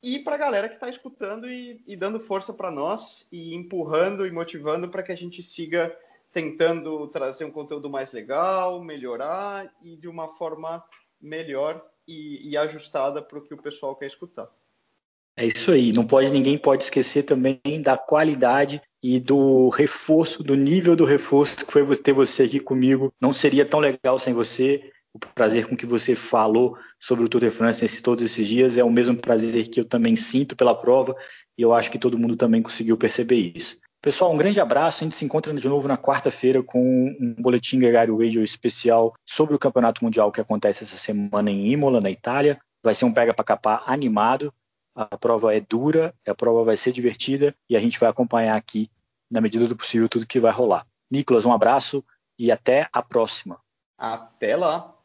e 0.00 0.20
para 0.20 0.36
a 0.36 0.38
galera 0.38 0.68
que 0.68 0.76
está 0.76 0.88
escutando 0.88 1.50
e, 1.50 1.82
e, 1.84 1.96
dando 1.96 2.20
força 2.20 2.54
para 2.54 2.70
nós 2.70 3.26
e 3.32 3.52
empurrando 3.56 4.24
e 4.24 4.30
motivando 4.30 4.88
para 4.88 5.02
que 5.02 5.10
a 5.10 5.16
gente 5.16 5.42
siga 5.42 5.92
tentando 6.30 7.08
trazer 7.08 7.44
um 7.44 7.50
conteúdo 7.50 7.90
mais 7.90 8.12
legal, 8.12 8.80
melhorar 8.80 9.74
e 9.82 9.96
de 9.96 10.06
uma 10.06 10.28
forma 10.28 10.84
melhor 11.20 11.84
e, 12.06 12.50
e 12.50 12.56
ajustada 12.56 13.20
para 13.20 13.40
o 13.40 13.42
que 13.42 13.52
o 13.52 13.60
pessoal 13.60 13.96
quer 13.96 14.06
escutar. 14.06 14.48
É 15.40 15.46
isso 15.46 15.72
aí. 15.72 15.90
Não 15.90 16.06
pode 16.06 16.28
ninguém 16.28 16.58
pode 16.58 16.84
esquecer 16.84 17.22
também 17.22 17.58
da 17.82 17.96
qualidade 17.96 18.78
e 19.02 19.18
do 19.18 19.70
reforço, 19.70 20.42
do 20.42 20.54
nível 20.54 20.94
do 20.94 21.06
reforço 21.06 21.64
que 21.64 21.72
foi 21.72 21.96
ter 21.96 22.12
você 22.12 22.42
aqui 22.42 22.60
comigo. 22.60 23.10
Não 23.18 23.32
seria 23.32 23.64
tão 23.64 23.80
legal 23.80 24.18
sem 24.18 24.34
você 24.34 24.92
o 25.14 25.18
prazer 25.18 25.66
com 25.66 25.74
que 25.74 25.86
você 25.86 26.14
falou 26.14 26.76
sobre 26.98 27.24
o 27.24 27.28
Tour 27.28 27.40
de 27.40 27.50
France 27.50 27.82
nesses, 27.82 28.02
todos 28.02 28.22
esses 28.22 28.46
dias 28.46 28.76
é 28.76 28.84
o 28.84 28.90
mesmo 28.90 29.16
prazer 29.16 29.66
que 29.68 29.80
eu 29.80 29.84
também 29.86 30.14
sinto 30.14 30.54
pela 30.54 30.74
prova 30.74 31.16
e 31.56 31.62
eu 31.62 31.72
acho 31.72 31.90
que 31.90 31.98
todo 31.98 32.18
mundo 32.18 32.36
também 32.36 32.60
conseguiu 32.60 32.98
perceber 32.98 33.52
isso. 33.56 33.78
Pessoal, 34.02 34.34
um 34.34 34.36
grande 34.36 34.60
abraço. 34.60 35.02
A 35.02 35.04
gente 35.04 35.16
se 35.16 35.24
encontra 35.24 35.54
de 35.54 35.68
novo 35.68 35.88
na 35.88 35.96
quarta-feira 35.96 36.62
com 36.62 37.16
um 37.18 37.34
boletim 37.38 37.78
Gregário 37.78 38.18
Radio 38.18 38.44
especial 38.44 39.14
sobre 39.24 39.54
o 39.54 39.58
Campeonato 39.58 40.04
Mundial 40.04 40.30
que 40.30 40.40
acontece 40.42 40.84
essa 40.84 40.98
semana 40.98 41.50
em 41.50 41.72
Imola, 41.72 41.98
na 41.98 42.10
Itália. 42.10 42.60
Vai 42.84 42.94
ser 42.94 43.06
um 43.06 43.12
pega 43.12 43.32
para 43.32 43.44
capar 43.44 43.82
animado. 43.86 44.52
A 44.94 45.16
prova 45.16 45.54
é 45.54 45.60
dura, 45.60 46.14
a 46.26 46.34
prova 46.34 46.64
vai 46.64 46.76
ser 46.76 46.92
divertida 46.92 47.54
e 47.68 47.76
a 47.76 47.80
gente 47.80 47.98
vai 47.98 48.08
acompanhar 48.08 48.56
aqui, 48.56 48.90
na 49.30 49.40
medida 49.40 49.66
do 49.66 49.76
possível, 49.76 50.08
tudo 50.08 50.26
que 50.26 50.40
vai 50.40 50.52
rolar. 50.52 50.86
Nicolas, 51.10 51.44
um 51.44 51.52
abraço 51.52 52.04
e 52.38 52.50
até 52.50 52.88
a 52.92 53.02
próxima. 53.02 53.60
Até 53.96 54.56
lá. 54.56 54.96